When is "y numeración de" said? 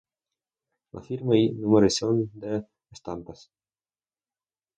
1.37-2.65